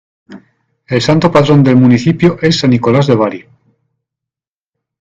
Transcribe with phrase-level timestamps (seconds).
[0.87, 3.45] El Santo Patrón del Municipio es San Nicolás de Bari.